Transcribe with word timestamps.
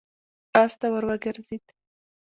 آس 0.61 0.73
ته 0.79 0.87
ور 0.93 1.03
وګرځېد. 1.07 1.65